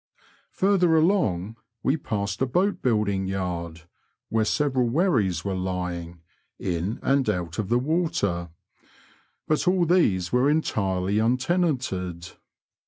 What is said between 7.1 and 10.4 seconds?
out the water; but all these